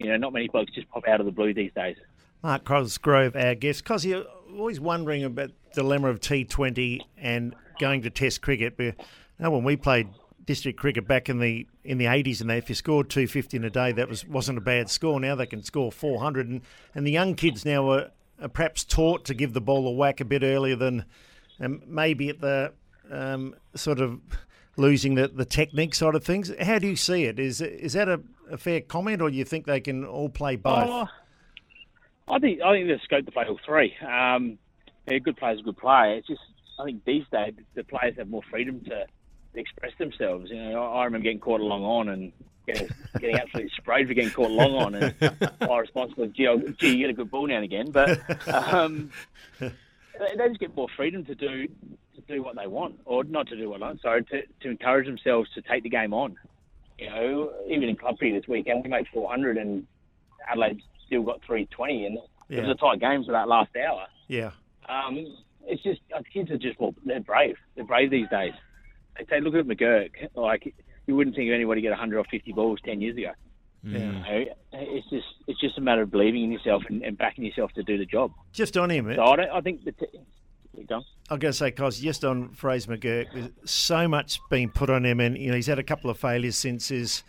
You 0.00 0.08
know, 0.08 0.16
not 0.16 0.32
many 0.32 0.48
blokes 0.48 0.72
just 0.72 0.88
pop 0.88 1.06
out 1.06 1.20
of 1.20 1.26
the 1.26 1.32
blue 1.32 1.52
these 1.52 1.72
days. 1.74 1.96
Mark 2.42 2.64
Cosgrove, 2.64 3.36
our 3.36 3.54
guest. 3.54 3.84
Cos, 3.84 4.04
you're 4.04 4.24
always 4.56 4.80
wondering 4.80 5.24
about 5.24 5.50
the 5.74 5.82
dilemma 5.82 6.08
of 6.08 6.20
T20 6.20 7.00
and 7.18 7.54
going 7.78 8.02
to 8.02 8.10
Test 8.10 8.40
cricket. 8.40 8.78
But 8.78 8.84
you 8.84 8.94
know, 9.38 9.50
when 9.50 9.62
we 9.62 9.76
played 9.76 10.08
district 10.46 10.78
cricket 10.78 11.06
back 11.06 11.28
in 11.28 11.38
the 11.38 11.66
in 11.84 11.98
the 11.98 12.06
80s 12.06 12.40
and 12.40 12.50
if 12.50 12.68
you 12.68 12.74
scored 12.74 13.08
250 13.08 13.58
in 13.58 13.64
a 13.64 13.70
day 13.70 13.92
that 13.92 14.08
was 14.08 14.26
wasn't 14.26 14.56
a 14.58 14.60
bad 14.60 14.90
score 14.90 15.20
now 15.20 15.36
they 15.36 15.46
can 15.46 15.62
score 15.62 15.92
400 15.92 16.48
and, 16.48 16.62
and 16.92 17.06
the 17.06 17.12
young 17.12 17.36
kids 17.36 17.64
now 17.64 17.88
are, 17.88 18.10
are 18.40 18.48
perhaps 18.48 18.82
taught 18.82 19.24
to 19.26 19.34
give 19.34 19.52
the 19.52 19.60
ball 19.60 19.86
a 19.86 19.92
whack 19.92 20.20
a 20.20 20.24
bit 20.24 20.42
earlier 20.42 20.74
than 20.74 21.04
um, 21.60 21.82
maybe 21.86 22.30
at 22.30 22.40
the 22.40 22.72
um, 23.12 23.54
sort 23.76 24.00
of 24.00 24.18
losing 24.76 25.14
the, 25.14 25.28
the 25.28 25.44
technique 25.44 25.94
side 25.94 26.16
of 26.16 26.24
things 26.24 26.50
how 26.60 26.80
do 26.80 26.88
you 26.88 26.96
see 26.96 27.26
it 27.26 27.38
is 27.38 27.60
is 27.60 27.92
that 27.92 28.08
a, 28.08 28.20
a 28.50 28.58
fair 28.58 28.80
comment 28.80 29.22
or 29.22 29.30
do 29.30 29.36
you 29.36 29.44
think 29.44 29.66
they 29.66 29.80
can 29.80 30.04
all 30.04 30.28
play 30.28 30.56
both 30.56 30.88
oh, 30.88 31.06
I 32.28 32.38
think 32.38 32.60
I 32.60 32.72
think 32.72 32.86
there's 32.86 33.02
scope 33.02 33.24
to 33.26 33.32
play 33.32 33.44
all 33.48 33.60
three 33.64 33.94
um, 34.06 34.58
a 35.08 35.18
good 35.18 35.36
player's 35.36 35.60
a 35.60 35.62
good 35.62 35.76
player 35.76 36.16
it's 36.16 36.26
just 36.26 36.40
I 36.78 36.84
think 36.84 37.04
these 37.04 37.24
days 37.30 37.54
the 37.74 37.84
players 37.84 38.16
have 38.16 38.28
more 38.28 38.42
freedom 38.50 38.80
to 38.86 39.06
express 39.54 39.92
themselves. 39.98 40.50
You 40.50 40.70
know, 40.70 40.82
I, 40.82 41.04
remember 41.04 41.24
getting 41.24 41.40
caught 41.40 41.60
along 41.60 41.84
on 41.84 42.08
and 42.08 42.32
getting, 42.66 42.88
getting 43.18 43.36
absolutely 43.36 43.72
sprayed 43.76 44.08
for 44.08 44.14
getting 44.14 44.30
caught 44.30 44.50
along 44.50 44.74
on, 44.74 44.94
and 44.94 45.14
my 45.60 45.78
response 45.78 46.16
was, 46.16 46.30
"Gee, 46.30 46.48
gee, 46.78 46.96
you 46.96 46.98
get 46.98 47.10
a 47.10 47.14
good 47.14 47.30
ball 47.30 47.46
now 47.46 47.56
and 47.56 47.64
again." 47.64 47.90
But 47.90 48.20
um, 48.48 49.10
they, 49.60 49.70
they 50.36 50.48
just 50.48 50.60
get 50.60 50.74
more 50.76 50.88
freedom 50.96 51.24
to 51.26 51.34
do 51.34 51.66
to 51.66 52.20
do 52.28 52.42
what 52.42 52.56
they 52.56 52.66
want, 52.66 53.00
or 53.04 53.24
not 53.24 53.48
to 53.48 53.56
do 53.56 53.70
what 53.70 53.80
they 53.80 53.86
want. 53.86 54.02
Sorry, 54.02 54.24
to, 54.24 54.42
to 54.60 54.68
encourage 54.68 55.06
themselves 55.06 55.50
to 55.54 55.62
take 55.62 55.82
the 55.82 55.90
game 55.90 56.14
on. 56.14 56.36
You 57.00 57.08
know, 57.08 57.52
even 57.66 57.88
in 57.88 57.96
club 57.96 58.18
cricket 58.18 58.42
this 58.42 58.48
weekend, 58.48 58.84
we 58.84 58.90
made 58.90 59.06
400, 59.12 59.56
and 59.56 59.86
Adelaide 60.48 60.82
still 61.06 61.22
got 61.22 61.40
320, 61.46 62.06
and 62.06 62.18
yeah. 62.48 62.58
it 62.58 62.66
was 62.66 62.76
a 62.76 62.78
tight 62.78 63.00
game 63.00 63.24
for 63.24 63.32
that 63.32 63.48
last 63.48 63.70
hour. 63.74 64.06
Yeah. 64.28 64.50
Um, 64.86 65.26
it's 65.66 65.82
just 65.82 66.00
kids 66.32 66.50
are 66.50 66.58
just 66.58 66.78
more 66.78 66.94
they're 67.04 67.20
brave. 67.20 67.56
They're 67.74 67.84
brave 67.84 68.10
these 68.10 68.28
days 68.28 68.52
They 69.18 69.24
say, 69.26 69.40
look 69.40 69.54
at 69.54 69.66
McGurk. 69.66 70.10
Like 70.34 70.74
you 71.06 71.16
wouldn't 71.16 71.36
think 71.36 71.48
of 71.48 71.54
anybody 71.54 71.80
get 71.80 71.90
100 71.90 72.18
or 72.18 72.24
50 72.24 72.52
balls 72.52 72.78
10 72.84 73.00
years 73.00 73.16
ago. 73.16 73.32
Yeah. 73.82 73.98
You 73.98 74.12
know, 74.12 74.44
it's 74.72 75.08
just 75.08 75.26
it's 75.46 75.58
just 75.58 75.78
a 75.78 75.80
matter 75.80 76.02
of 76.02 76.10
believing 76.10 76.44
in 76.44 76.52
yourself 76.52 76.82
and, 76.88 77.02
and 77.02 77.16
backing 77.16 77.44
yourself 77.44 77.72
to 77.72 77.82
do 77.82 77.96
the 77.96 78.04
job. 78.04 78.32
Just 78.52 78.76
on 78.76 78.90
him, 78.90 79.10
so 79.14 79.22
I, 79.22 79.58
I 79.58 79.60
think 79.62 79.84
the. 79.84 79.92
T- 79.92 80.06
I'm 81.28 81.38
going 81.38 81.52
to 81.52 81.52
say, 81.52 81.70
Cos 81.70 81.98
just 81.98 82.24
on 82.24 82.50
Fraser 82.50 82.96
McGurk, 82.96 83.32
there's 83.32 83.50
so 83.64 84.08
much 84.08 84.40
being 84.50 84.70
put 84.70 84.90
on 84.90 85.04
him, 85.04 85.20
and 85.20 85.36
you 85.36 85.50
know 85.50 85.56
he's 85.56 85.66
had 85.66 85.78
a 85.78 85.84
couple 85.84 86.10
of 86.10 86.18
failures 86.18 86.56
since 86.56 86.88
his 86.88 87.22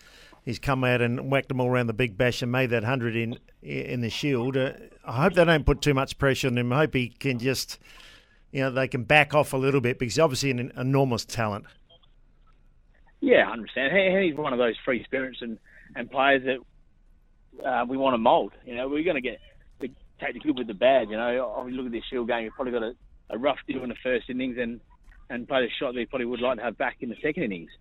he's 0.43 0.59
come 0.59 0.83
out 0.83 1.01
and 1.01 1.31
whacked 1.31 1.49
them 1.49 1.59
all 1.59 1.67
around 1.67 1.87
the 1.87 1.93
big 1.93 2.17
bash 2.17 2.41
and 2.41 2.51
made 2.51 2.69
that 2.71 2.83
hundred 2.83 3.15
in 3.15 3.37
in 3.61 4.01
the 4.01 4.09
Shield. 4.09 4.57
Uh, 4.57 4.73
I 5.05 5.23
hope 5.23 5.33
they 5.33 5.45
don't 5.45 5.65
put 5.65 5.81
too 5.81 5.93
much 5.93 6.17
pressure 6.17 6.47
on 6.47 6.57
him. 6.57 6.71
I 6.73 6.77
hope 6.79 6.93
he 6.93 7.09
can 7.09 7.39
just, 7.39 7.79
you 8.51 8.61
know, 8.61 8.71
they 8.71 8.87
can 8.87 9.03
back 9.03 9.33
off 9.33 9.53
a 9.53 9.57
little 9.57 9.81
bit 9.81 9.99
because 9.99 10.15
he's 10.15 10.19
obviously 10.19 10.51
an 10.51 10.71
enormous 10.77 11.25
talent. 11.25 11.65
Yeah, 13.19 13.47
I 13.47 13.53
understand. 13.53 14.23
He's 14.23 14.35
one 14.35 14.51
of 14.51 14.59
those 14.59 14.75
free 14.83 15.03
spirits 15.03 15.39
and, 15.41 15.59
and 15.95 16.09
players 16.09 16.43
that 16.43 17.65
uh, 17.65 17.85
we 17.87 17.97
want 17.97 18.15
to 18.15 18.17
mould. 18.17 18.53
You 18.65 18.75
know, 18.75 18.87
we're 18.89 19.03
going 19.03 19.15
to 19.15 19.21
get 19.21 19.39
the, 19.79 19.91
take 20.19 20.33
the 20.33 20.39
good 20.39 20.57
with 20.57 20.67
the 20.67 20.73
bad. 20.73 21.09
You 21.09 21.17
know, 21.17 21.55
oh, 21.55 21.67
look 21.67 21.85
at 21.85 21.91
this 21.91 22.03
Shield 22.09 22.27
game. 22.27 22.45
You've 22.45 22.53
probably 22.53 22.73
got 22.73 22.83
a, 22.83 22.93
a 23.31 23.37
rough 23.37 23.59
deal 23.67 23.83
in 23.83 23.89
the 23.89 23.95
first 24.03 24.29
innings 24.29 24.57
and 24.57 24.79
and 25.29 25.47
played 25.47 25.63
a 25.63 25.73
shot 25.79 25.93
that 25.93 25.99
he 25.99 26.05
probably 26.05 26.25
would 26.25 26.41
like 26.41 26.57
to 26.57 26.63
have 26.63 26.77
back 26.77 26.97
in 26.99 27.09
the 27.09 27.15
second 27.21 27.43
innings. 27.43 27.71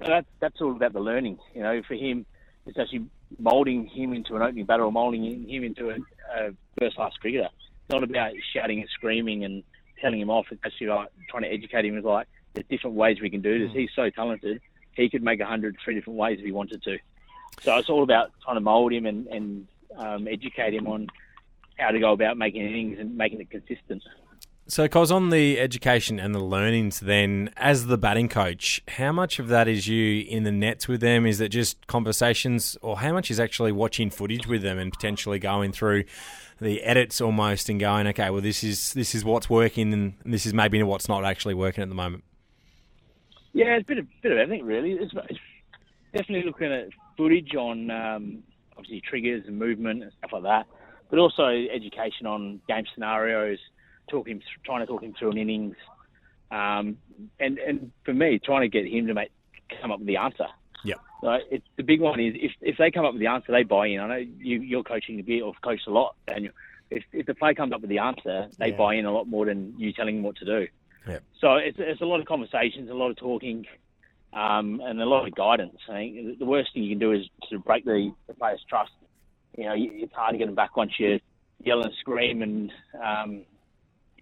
So 0.00 0.08
that's 0.08 0.26
that's 0.40 0.60
all 0.60 0.72
about 0.72 0.92
the 0.92 1.00
learning. 1.00 1.38
You 1.54 1.62
know, 1.62 1.82
for 1.86 1.94
him, 1.94 2.26
it's 2.66 2.78
actually 2.78 3.06
moulding 3.38 3.86
him 3.86 4.12
into 4.12 4.36
an 4.36 4.42
opening 4.42 4.64
batter 4.64 4.84
or 4.84 4.92
moulding 4.92 5.48
him 5.48 5.64
into 5.64 5.90
a, 5.90 5.96
a 6.36 6.50
first 6.78 6.96
class 6.96 7.12
cricketer. 7.20 7.48
It's 7.52 7.90
not 7.90 8.02
about 8.02 8.32
shouting 8.52 8.80
and 8.80 8.88
screaming 8.88 9.44
and 9.44 9.62
telling 10.00 10.20
him 10.20 10.30
off. 10.30 10.46
It's 10.50 10.62
actually 10.64 10.88
like 10.88 11.08
trying 11.28 11.42
to 11.42 11.52
educate 11.52 11.84
him. 11.84 11.96
It's 11.96 12.06
like 12.06 12.26
there's 12.54 12.66
different 12.68 12.96
ways 12.96 13.20
we 13.20 13.30
can 13.30 13.42
do 13.42 13.66
this. 13.66 13.76
He's 13.76 13.90
so 13.94 14.08
talented. 14.10 14.60
He 14.92 15.10
could 15.10 15.22
make 15.22 15.40
a 15.40 15.46
hundred 15.46 15.76
three 15.84 15.94
different 15.94 16.18
ways 16.18 16.38
if 16.38 16.44
he 16.44 16.52
wanted 16.52 16.82
to. 16.84 16.98
So 17.62 17.76
it's 17.76 17.90
all 17.90 18.02
about 18.02 18.30
trying 18.42 18.56
to 18.56 18.60
mould 18.60 18.92
him 18.92 19.06
and, 19.06 19.26
and 19.28 19.66
um, 19.96 20.26
educate 20.28 20.74
him 20.74 20.86
on 20.86 21.08
how 21.78 21.90
to 21.90 21.98
go 21.98 22.12
about 22.12 22.36
making 22.36 22.62
innings 22.62 22.98
and 22.98 23.16
making 23.16 23.40
it 23.40 23.50
consistent. 23.50 24.02
So, 24.66 24.88
Cos 24.88 25.10
on 25.10 25.28
the 25.28 25.60
education 25.60 26.18
and 26.18 26.34
the 26.34 26.42
learnings, 26.42 27.00
then 27.00 27.50
as 27.54 27.84
the 27.84 27.98
batting 27.98 28.30
coach, 28.30 28.80
how 28.88 29.12
much 29.12 29.38
of 29.38 29.48
that 29.48 29.68
is 29.68 29.86
you 29.86 30.24
in 30.26 30.44
the 30.44 30.50
nets 30.50 30.88
with 30.88 31.02
them? 31.02 31.26
Is 31.26 31.38
it 31.38 31.50
just 31.50 31.86
conversations, 31.86 32.74
or 32.80 33.00
how 33.00 33.12
much 33.12 33.30
is 33.30 33.38
actually 33.38 33.72
watching 33.72 34.08
footage 34.08 34.46
with 34.46 34.62
them 34.62 34.78
and 34.78 34.90
potentially 34.90 35.38
going 35.38 35.72
through 35.72 36.04
the 36.62 36.82
edits 36.82 37.20
almost 37.20 37.68
and 37.68 37.78
going, 37.78 38.06
okay, 38.06 38.30
well, 38.30 38.40
this 38.40 38.64
is 38.64 38.94
this 38.94 39.14
is 39.14 39.22
what's 39.22 39.50
working, 39.50 39.92
and 39.92 40.14
this 40.24 40.46
is 40.46 40.54
maybe 40.54 40.82
what's 40.82 41.10
not 41.10 41.26
actually 41.26 41.54
working 41.54 41.82
at 41.82 41.90
the 41.90 41.94
moment. 41.94 42.24
Yeah, 43.52 43.76
it's 43.76 43.82
a 43.82 43.86
bit 43.86 43.98
of 43.98 44.06
bit 44.22 44.32
of 44.32 44.38
everything 44.38 44.64
really. 44.64 44.92
It's, 44.92 45.12
it's 45.28 45.40
definitely 46.14 46.46
looking 46.46 46.72
at 46.72 46.88
footage 47.18 47.54
on 47.54 47.90
um, 47.90 48.42
obviously 48.78 49.02
triggers 49.02 49.44
and 49.46 49.58
movement 49.58 50.04
and 50.04 50.12
stuff 50.20 50.30
like 50.32 50.44
that, 50.44 50.66
but 51.10 51.18
also 51.18 51.48
education 51.48 52.26
on 52.26 52.62
game 52.66 52.84
scenarios 52.94 53.58
talk 54.08 54.28
him, 54.28 54.40
trying 54.64 54.80
to 54.80 54.86
talk 54.86 55.02
him 55.02 55.14
through 55.18 55.32
an 55.32 55.38
innings, 55.38 55.76
um, 56.50 56.98
and 57.40 57.58
and 57.58 57.92
for 58.04 58.14
me, 58.14 58.38
trying 58.38 58.62
to 58.62 58.68
get 58.68 58.86
him 58.90 59.06
to 59.06 59.14
make 59.14 59.30
come 59.80 59.90
up 59.90 59.98
with 59.98 60.08
the 60.08 60.16
answer. 60.16 60.46
Yeah. 60.84 60.94
So 61.20 61.38
it's 61.50 61.66
the 61.76 61.82
big 61.82 62.00
one 62.00 62.20
is 62.20 62.34
if 62.36 62.52
if 62.60 62.76
they 62.76 62.90
come 62.90 63.04
up 63.04 63.12
with 63.12 63.20
the 63.20 63.28
answer, 63.28 63.52
they 63.52 63.62
buy 63.62 63.86
in. 63.86 64.00
I 64.00 64.08
know 64.08 64.26
you 64.38 64.60
you're 64.60 64.82
coaching 64.82 65.18
a 65.20 65.22
bit 65.22 65.42
or 65.42 65.54
coached 65.62 65.86
a 65.86 65.90
lot, 65.90 66.16
and 66.28 66.50
if 66.90 67.02
if 67.12 67.26
the 67.26 67.34
player 67.34 67.54
comes 67.54 67.72
up 67.72 67.80
with 67.80 67.90
the 67.90 67.98
answer, 67.98 68.48
they 68.58 68.68
yeah. 68.68 68.76
buy 68.76 68.94
in 68.94 69.06
a 69.06 69.12
lot 69.12 69.26
more 69.26 69.46
than 69.46 69.74
you 69.78 69.92
telling 69.92 70.16
them 70.16 70.24
what 70.24 70.36
to 70.36 70.44
do. 70.44 70.68
Yeah. 71.08 71.18
So 71.40 71.54
it's 71.54 71.78
it's 71.80 72.00
a 72.00 72.06
lot 72.06 72.20
of 72.20 72.26
conversations, 72.26 72.90
a 72.90 72.94
lot 72.94 73.10
of 73.10 73.16
talking. 73.16 73.66
Um, 74.32 74.82
and 74.84 75.00
a 75.00 75.04
lot 75.04 75.28
of 75.28 75.32
guidance. 75.36 75.78
I 75.88 75.92
think 75.92 76.40
the 76.40 76.44
worst 76.44 76.74
thing 76.74 76.82
you 76.82 76.88
can 76.88 76.98
do 76.98 77.12
is 77.12 77.22
to 77.50 77.60
break 77.60 77.84
the, 77.84 78.12
the 78.26 78.34
player's 78.34 78.64
trust. 78.68 78.90
You 79.56 79.66
know, 79.66 79.74
it's 79.76 80.12
hard 80.12 80.32
to 80.32 80.38
get 80.38 80.46
them 80.46 80.56
back 80.56 80.76
once 80.76 80.90
you 80.98 81.20
yell 81.62 81.82
and 81.82 81.92
scream 82.00 82.42
and 82.42 82.72
um, 83.00 83.42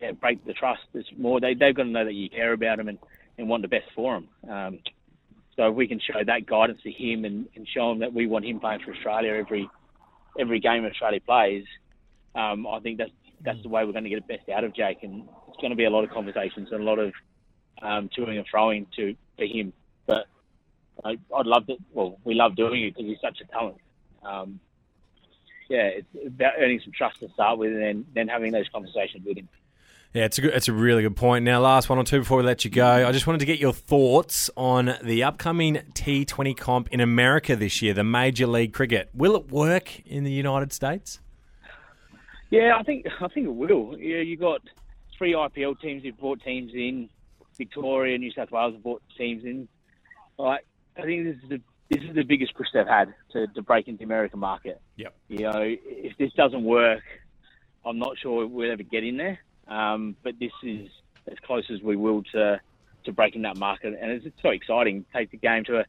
yeah, 0.03 0.13
break 0.13 0.45
the 0.45 0.53
trust. 0.53 0.83
It's 0.95 1.09
more 1.17 1.41
they 1.41 1.55
they've 1.55 1.75
got 1.75 1.85
to 1.85 1.89
know 1.89 2.05
that 2.05 2.15
you 2.15 2.29
care 2.29 2.53
about 2.53 2.79
them 2.79 2.89
and, 2.89 2.99
and 3.39 3.49
want 3.49 3.63
the 3.63 3.69
best 3.69 3.87
for 3.95 4.15
them. 4.15 4.29
Um, 4.51 4.79
so 5.57 5.69
if 5.69 5.75
we 5.75 5.87
can 5.87 6.01
show 6.01 6.25
that 6.25 6.47
guidance 6.47 6.81
to 6.83 6.91
him 6.91 7.25
and, 7.25 7.47
and 7.55 7.69
show 7.69 7.93
him 7.93 8.01
that 8.01 8.13
we 8.13 8.27
want 8.27 8.45
him 8.45 8.59
playing 8.59 8.81
for 8.85 8.93
Australia 8.93 9.35
every 9.35 9.71
every 10.39 10.61
game 10.61 10.85
Australia 10.85 11.21
plays, 11.21 11.65
um, 12.35 12.67
I 12.67 12.81
think 12.81 12.99
that's 12.99 13.13
that's 13.43 13.63
the 13.63 13.69
way 13.69 13.85
we're 13.85 13.93
going 13.93 14.05
to 14.05 14.11
get 14.11 14.27
the 14.27 14.37
best 14.37 14.49
out 14.49 14.65
of 14.65 14.75
Jake. 14.75 15.03
And 15.03 15.29
it's 15.49 15.61
going 15.61 15.71
to 15.71 15.77
be 15.77 15.85
a 15.85 15.91
lot 15.91 16.05
of 16.05 16.11
conversations 16.11 16.69
and 16.73 16.81
a 16.81 16.85
lot 16.85 16.99
of 16.99 17.13
um, 17.81 18.11
toing 18.17 18.37
and 18.37 18.47
throwing 18.51 18.87
to 18.97 19.15
for 19.37 19.45
him. 19.45 19.73
But 20.07 20.27
I, 21.05 21.17
I'd 21.35 21.47
love 21.47 21.67
to. 21.69 21.77
Well, 21.93 22.19
we 22.25 22.35
love 22.35 22.57
doing 22.57 22.83
it 22.83 22.95
because 22.95 23.09
he's 23.09 23.21
such 23.21 23.41
a 23.41 23.45
talent. 23.53 23.79
Um, 24.25 24.59
yeah, 25.69 25.91
it's 25.95 26.27
about 26.27 26.55
earning 26.59 26.81
some 26.83 26.93
trust 26.93 27.21
to 27.21 27.29
start 27.31 27.59
with, 27.59 27.73
and 27.73 27.83
then, 27.83 28.07
then 28.15 28.29
having 28.29 28.53
those 28.53 28.69
conversations 28.69 29.25
with 29.25 29.39
him. 29.39 29.49
Yeah, 30.15 30.27
it's 30.27 30.37
a 30.37 30.43
good, 30.43 30.53
it's 30.53 30.69
a 30.69 30.75
really 30.75 31.03
good 31.03 31.17
point. 31.17 31.43
Now, 31.43 31.61
last 31.61 31.89
one 31.89 31.99
or 31.99 32.05
two 32.05 32.19
before 32.19 32.37
we 32.37 32.43
let 32.43 32.67
you 32.67 32.71
go, 32.71 33.09
I 33.09 33.13
just 33.13 33.27
wanted 33.27 33.39
to 33.39 33.47
get 33.47 33.59
your 33.59 33.73
thoughts 33.73 34.51
on 34.59 34.95
the 35.03 35.23
upcoming 35.23 35.77
T20 35.95 36.55
comp 36.55 36.89
in 36.93 37.01
America 37.01 37.57
this 37.57 37.81
year, 37.81 37.95
the 37.95 38.05
Major 38.05 38.47
League 38.47 38.75
Cricket. 38.75 39.09
Will 39.15 39.35
it 39.37 39.51
work 39.51 40.01
in 40.07 40.25
the 40.25 40.31
United 40.31 40.71
States? 40.71 41.19
Yeah, 42.51 42.77
I 42.79 42.83
think 42.83 43.07
I 43.23 43.29
think 43.29 43.47
it 43.47 43.55
will. 43.55 43.97
Yeah, 43.99 44.19
you 44.19 44.37
got 44.37 44.61
three 45.17 45.33
IPL 45.33 45.81
teams 45.81 46.03
who've 46.03 46.19
brought 46.19 46.43
teams 46.43 46.73
in. 46.75 47.09
Victoria, 47.57 48.19
New 48.19 48.33
South 48.33 48.51
Wales 48.51 48.75
have 48.75 48.83
brought 48.83 49.03
teams 49.17 49.45
in. 49.45 49.67
Like, 50.39 50.67
I 50.99 51.03
think 51.03 51.25
this 51.25 51.37
is 51.43 51.49
the 51.49 51.61
this 51.89 52.03
is 52.07 52.15
the 52.15 52.23
biggest 52.23 52.55
push 52.55 52.67
they've 52.75 52.87
had 52.87 53.15
to, 53.33 53.47
to 53.47 53.63
break 53.63 53.89
into 53.89 53.99
the 53.99 54.05
American 54.05 54.41
market. 54.41 54.79
Yep. 54.97 55.15
You 55.29 55.39
know, 55.41 55.63
if 55.63 56.19
this 56.19 56.33
doesn't 56.35 56.65
work, 56.65 57.03
I'm 57.87 57.99
not 57.99 58.19
sure 58.19 58.47
we'll 58.47 58.71
ever 58.71 58.83
get 58.83 59.05
in 59.05 59.17
there. 59.17 59.39
Um, 59.73 60.17
but 60.23 60.39
this 60.39 60.53
is 60.63 60.89
as 61.31 61.39
close 61.47 61.65
as 61.73 61.81
we 61.83 61.97
will 61.97 62.23
to 62.33 62.61
to 63.05 63.13
breaking 63.13 63.43
that 63.43 63.57
market, 63.57 63.99
and 64.01 64.13
it's, 64.13 64.27
it's 64.27 64.43
so 64.43 64.51
exciting. 64.51 65.05
Take 65.13 65.33
the 65.33 65.37
game 65.37 65.65
to 65.65 65.79
a, 65.79 65.85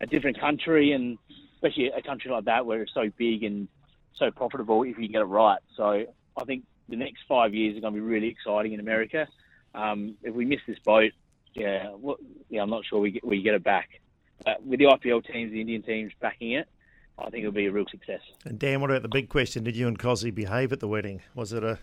a 0.00 0.06
different 0.06 0.40
country, 0.40 0.92
and 0.92 1.18
especially 1.56 1.88
a 1.88 2.00
country 2.00 2.30
like 2.30 2.44
that 2.44 2.64
where 2.64 2.80
it's 2.80 2.94
so 2.94 3.10
big 3.18 3.42
and 3.42 3.68
so 4.16 4.30
profitable 4.30 4.82
if 4.84 4.96
you 4.98 5.08
get 5.08 5.20
it 5.20 5.24
right. 5.24 5.58
So 5.76 6.04
I 6.36 6.44
think 6.44 6.64
the 6.88 6.96
next 6.96 7.24
five 7.28 7.52
years 7.52 7.76
are 7.76 7.80
going 7.80 7.92
to 7.92 8.00
be 8.00 8.06
really 8.06 8.28
exciting 8.28 8.72
in 8.72 8.80
America. 8.80 9.26
Um, 9.74 10.14
if 10.22 10.34
we 10.34 10.44
miss 10.44 10.60
this 10.66 10.78
boat, 10.78 11.12
yeah, 11.54 11.90
well, 11.98 12.16
yeah, 12.48 12.62
I'm 12.62 12.70
not 12.70 12.84
sure 12.86 13.00
we 13.00 13.10
get, 13.10 13.24
we 13.24 13.42
get 13.42 13.54
it 13.54 13.64
back. 13.64 14.00
With 14.64 14.78
the 14.78 14.86
IPL 14.86 15.26
teams, 15.26 15.52
the 15.52 15.60
Indian 15.60 15.82
teams 15.82 16.12
backing 16.20 16.52
it, 16.52 16.68
I 17.18 17.30
think 17.30 17.42
it'll 17.42 17.52
be 17.52 17.66
a 17.66 17.72
real 17.72 17.86
success. 17.90 18.20
And 18.44 18.58
Dan, 18.58 18.80
what 18.80 18.90
about 18.90 19.02
the 19.02 19.08
big 19.08 19.28
question? 19.28 19.62
Did 19.64 19.76
you 19.76 19.86
and 19.86 19.98
Cozzy 19.98 20.34
behave 20.34 20.72
at 20.72 20.80
the 20.80 20.88
wedding? 20.88 21.22
Was 21.34 21.52
it 21.52 21.62
a 21.62 21.78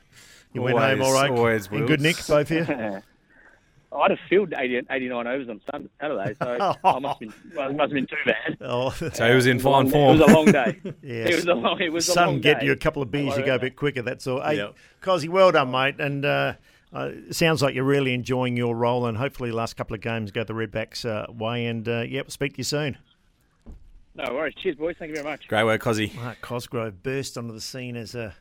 you 0.54 0.62
always, 0.62 0.76
went 0.76 1.00
home 1.00 1.02
all 1.02 1.14
right? 1.14 1.32
Always 1.32 1.68
in 1.68 1.86
good 1.86 2.02
nick, 2.02 2.18
both 2.28 2.52
of 2.52 2.70
you. 2.70 3.02
I 3.94 4.04
had 4.04 4.12
a 4.12 4.18
field 4.30 4.54
80, 4.58 4.88
89 4.90 5.28
overs 5.28 5.50
on 5.50 5.62
Saturday, 6.00 6.36
so 6.42 6.76
I 6.84 7.00
must 7.00 7.20
have 7.20 7.20
been, 7.20 7.34
well, 7.56 7.70
it 7.70 7.76
must 7.76 7.82
have 7.82 7.92
been 7.92 8.08
too 8.08 8.16
bad. 8.26 8.58
Oh, 8.62 8.92
so 8.92 9.28
he 9.28 9.36
was 9.36 9.48
in 9.48 9.60
fine 9.60 9.90
form. 9.90 10.16
It 10.16 10.22
was 10.22 10.32
a 10.32 10.34
long 10.34 10.46
day. 10.46 10.80
yes. 11.02 11.30
It 11.30 11.36
was 11.36 11.46
a 11.46 11.54
long, 11.54 11.82
it 11.82 11.92
was 11.92 12.06
Sun 12.06 12.24
a 12.24 12.32
long 12.32 12.42
get 12.42 12.62
day. 12.62 12.68
you 12.68 12.72
a 12.72 12.78
couple 12.78 13.02
of 13.02 13.12
beers, 13.12 13.36
you 13.36 13.46
go 13.46 13.56
a 13.56 13.60
bit 13.60 13.76
quicker, 13.76 14.02
that's 14.02 14.28
all. 14.28 14.42
Hey, 14.42 14.58
yep. 14.58 14.76
Cozzy, 15.02 15.28
well 15.28 15.52
done, 15.52 15.72
mate. 15.72 16.00
And 16.00 16.24
uh, 16.24 16.54
uh, 16.94 17.12
sounds 17.32 17.62
like 17.62 17.76
you're 17.76 17.84
really 17.84 18.14
enjoying 18.14 18.56
your 18.56 18.76
role, 18.78 19.08
and 19.08 19.18
hopefully 19.18 19.50
the 19.50 19.58
last 19.58 19.76
couple 19.76 19.94
of 19.94 20.02
games 20.02 20.32
go 20.32 20.46
the 20.46 20.54
Redbacks' 20.54 21.06
uh, 21.06 21.30
way. 21.32 21.66
And, 21.66 21.88
uh, 21.90 22.02
yep, 22.02 22.32
speak 22.32 22.54
to 22.54 22.58
you 22.60 22.64
soon. 22.64 22.98
No 24.16 24.34
worries. 24.34 24.56
Cheers, 24.62 24.76
boys. 24.76 24.96
Thank 25.00 25.10
you 25.10 25.16
very 25.16 25.28
much. 25.28 25.48
Great 25.48 25.64
work, 25.64 25.82
Cozzy. 25.82 26.14
Mark 26.16 26.42
Cosgrove 26.42 27.02
burst 27.02 27.38
onto 27.38 27.54
the 27.54 27.62
scene 27.62 27.96
as 27.96 28.14
a, 28.14 28.36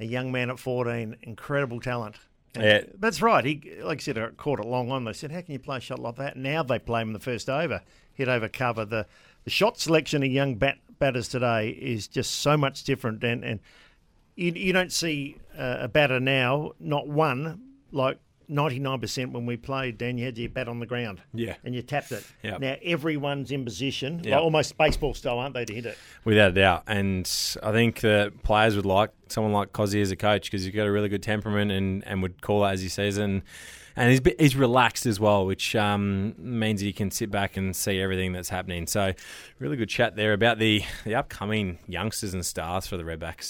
a 0.00 0.04
young 0.04 0.30
man 0.30 0.50
at 0.50 0.58
14. 0.58 1.16
Incredible 1.22 1.80
talent. 1.80 2.16
And 2.54 2.64
yeah. 2.64 2.80
That's 2.98 3.22
right. 3.22 3.44
He, 3.44 3.78
like 3.82 3.98
I 3.98 4.02
said, 4.02 4.36
caught 4.36 4.60
it 4.60 4.66
long 4.66 4.90
on. 4.90 5.04
They 5.04 5.12
said, 5.12 5.32
how 5.32 5.40
can 5.40 5.52
you 5.52 5.58
play 5.58 5.78
a 5.78 5.80
shot 5.80 5.98
like 5.98 6.16
that? 6.16 6.36
Now 6.36 6.62
they 6.62 6.78
play 6.78 7.00
him 7.00 7.08
in 7.08 7.14
the 7.14 7.20
first 7.20 7.48
over, 7.48 7.82
hit 8.12 8.28
over 8.28 8.48
cover. 8.48 8.84
The, 8.84 9.06
the 9.44 9.50
shot 9.50 9.78
selection 9.78 10.22
of 10.22 10.30
young 10.30 10.56
bat, 10.56 10.78
batters 10.98 11.28
today 11.28 11.70
is 11.70 12.06
just 12.06 12.40
so 12.40 12.56
much 12.56 12.84
different. 12.84 13.24
And, 13.24 13.42
and 13.42 13.60
you, 14.36 14.52
you 14.52 14.72
don't 14.74 14.92
see 14.92 15.38
uh, 15.56 15.78
a 15.80 15.88
batter 15.88 16.20
now, 16.20 16.72
not 16.78 17.08
one, 17.08 17.62
like 17.90 18.18
99% 18.52 19.32
when 19.32 19.46
we 19.46 19.56
played, 19.56 19.98
Dan, 19.98 20.18
you 20.18 20.24
had 20.24 20.38
your 20.38 20.48
bat 20.48 20.68
on 20.68 20.78
the 20.80 20.86
ground. 20.86 21.20
Yeah. 21.32 21.56
And 21.64 21.74
you 21.74 21.82
tapped 21.82 22.12
it. 22.12 22.24
Yep. 22.42 22.60
Now 22.60 22.76
everyone's 22.82 23.50
in 23.50 23.64
position, 23.64 24.20
Yep. 24.24 24.32
like 24.32 24.42
almost 24.42 24.78
baseball 24.78 25.14
style, 25.14 25.38
aren't 25.38 25.54
they, 25.54 25.64
to 25.64 25.74
hit 25.74 25.86
it? 25.86 25.98
Without 26.24 26.50
a 26.50 26.54
doubt. 26.54 26.84
And 26.86 27.28
I 27.62 27.72
think 27.72 28.00
that 28.00 28.42
players 28.42 28.76
would 28.76 28.86
like 28.86 29.10
someone 29.28 29.52
like 29.52 29.72
Cozzy 29.72 30.00
as 30.02 30.10
a 30.10 30.16
coach 30.16 30.50
because 30.50 30.64
he's 30.64 30.74
got 30.74 30.86
a 30.86 30.92
really 30.92 31.08
good 31.08 31.22
temperament 31.22 31.72
and, 31.72 32.06
and 32.06 32.22
would 32.22 32.42
call 32.42 32.64
it 32.66 32.72
as 32.72 32.82
he 32.82 32.88
says. 32.88 33.16
And 33.18 33.42
and 33.96 34.10
he's, 34.10 34.20
he's 34.38 34.56
relaxed 34.56 35.06
as 35.06 35.20
well, 35.20 35.44
which 35.46 35.76
um, 35.76 36.34
means 36.38 36.80
he 36.80 36.92
can 36.92 37.10
sit 37.10 37.30
back 37.30 37.56
and 37.56 37.74
see 37.76 38.00
everything 38.00 38.32
that's 38.32 38.48
happening. 38.48 38.86
So, 38.86 39.12
really 39.58 39.76
good 39.76 39.88
chat 39.88 40.16
there 40.16 40.32
about 40.32 40.58
the, 40.58 40.82
the 41.04 41.14
upcoming 41.14 41.78
youngsters 41.86 42.32
and 42.32 42.44
stars 42.44 42.86
for 42.86 42.96
the 42.96 43.02
Redbacks. 43.02 43.44